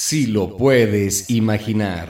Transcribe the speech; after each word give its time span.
si 0.00 0.26
lo 0.26 0.56
puedes 0.56 1.28
imaginar. 1.28 2.08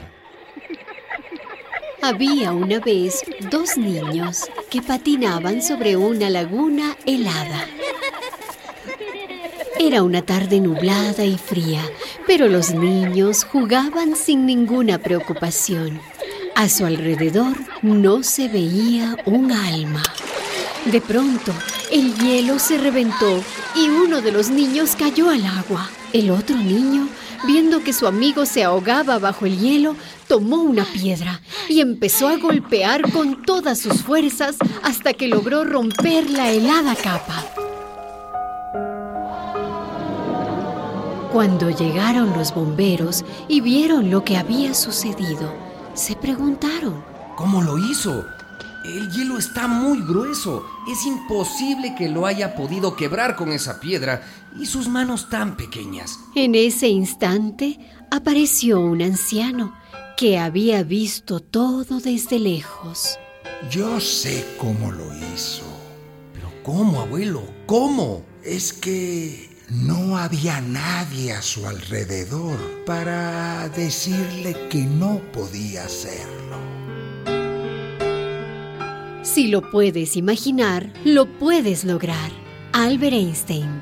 Había 2.01 2.53
una 2.53 2.79
vez 2.79 3.21
dos 3.51 3.75
niños 3.75 4.45
que 4.69 4.81
patinaban 4.81 5.61
sobre 5.61 5.97
una 5.97 6.29
laguna 6.29 6.95
helada. 7.05 7.67
Era 9.77 10.03
una 10.03 10.21
tarde 10.21 10.61
nublada 10.61 11.25
y 11.25 11.37
fría, 11.37 11.81
pero 12.25 12.47
los 12.47 12.73
niños 12.73 13.43
jugaban 13.43 14.15
sin 14.15 14.45
ninguna 14.45 14.97
preocupación. 14.97 15.99
A 16.55 16.69
su 16.69 16.85
alrededor 16.85 17.57
no 17.81 18.23
se 18.23 18.47
veía 18.47 19.17
un 19.25 19.51
alma. 19.51 20.03
De 20.85 20.99
pronto, 20.99 21.53
el 21.91 22.15
hielo 22.15 22.57
se 22.57 22.77
reventó 22.77 23.43
y 23.75 23.87
uno 23.87 24.21
de 24.21 24.31
los 24.31 24.49
niños 24.49 24.95
cayó 24.97 25.29
al 25.29 25.45
agua. 25.45 25.89
El 26.11 26.31
otro 26.31 26.57
niño, 26.57 27.07
viendo 27.45 27.83
que 27.83 27.93
su 27.93 28.07
amigo 28.07 28.45
se 28.45 28.63
ahogaba 28.63 29.19
bajo 29.19 29.45
el 29.45 29.59
hielo, 29.59 29.95
tomó 30.27 30.57
una 30.63 30.83
piedra 30.85 31.39
y 31.69 31.81
empezó 31.81 32.27
a 32.27 32.37
golpear 32.37 33.11
con 33.11 33.43
todas 33.43 33.79
sus 33.79 34.01
fuerzas 34.01 34.55
hasta 34.81 35.13
que 35.13 35.27
logró 35.27 35.63
romper 35.63 36.29
la 36.31 36.49
helada 36.49 36.95
capa. 36.95 37.45
Cuando 41.31 41.69
llegaron 41.69 42.33
los 42.33 42.53
bomberos 42.53 43.23
y 43.47 43.61
vieron 43.61 44.09
lo 44.09 44.23
que 44.23 44.35
había 44.35 44.73
sucedido, 44.73 45.53
se 45.93 46.15
preguntaron, 46.15 47.11
¿Cómo 47.41 47.63
lo 47.63 47.77
hizo? 47.77 48.23
El 48.83 49.11
hielo 49.11 49.37
está 49.37 49.67
muy 49.67 50.01
grueso. 50.01 50.65
Es 50.91 51.05
imposible 51.05 51.93
que 51.95 52.09
lo 52.09 52.25
haya 52.25 52.55
podido 52.55 52.95
quebrar 52.95 53.35
con 53.35 53.51
esa 53.51 53.79
piedra 53.79 54.23
y 54.59 54.65
sus 54.65 54.87
manos 54.87 55.29
tan 55.29 55.55
pequeñas. 55.55 56.19
En 56.35 56.55
ese 56.55 56.87
instante 56.87 57.79
apareció 58.09 58.79
un 58.79 59.01
anciano 59.01 59.75
que 60.17 60.39
había 60.39 60.83
visto 60.83 61.39
todo 61.39 61.99
desde 61.99 62.39
lejos. 62.39 63.19
Yo 63.69 63.99
sé 63.99 64.45
cómo 64.59 64.91
lo 64.91 65.05
hizo. 65.33 65.63
¿Pero 66.33 66.51
cómo, 66.63 67.01
abuelo? 67.01 67.43
¿Cómo? 67.67 68.23
Es 68.43 68.73
que 68.73 69.49
no 69.69 70.17
había 70.17 70.59
nadie 70.59 71.33
a 71.33 71.41
su 71.41 71.67
alrededor 71.67 72.57
para 72.85 73.69
decirle 73.69 74.67
que 74.69 74.79
no 74.79 75.21
podía 75.31 75.85
hacerlo. 75.85 76.57
Si 79.33 79.47
lo 79.47 79.61
puedes 79.61 80.17
imaginar, 80.17 80.91
lo 81.05 81.25
puedes 81.25 81.85
lograr. 81.85 82.31
Albert 82.73 83.13
Einstein. 83.13 83.81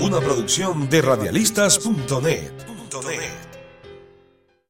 Una 0.00 0.18
producción 0.18 0.90
de 0.90 1.02
radialistas.net. 1.02 2.50